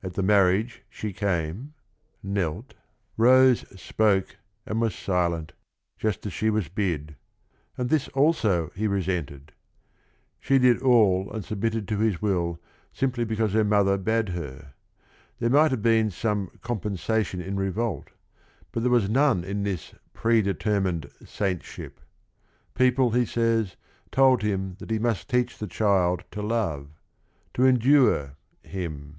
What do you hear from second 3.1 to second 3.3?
180 THE RING AND THE BOOK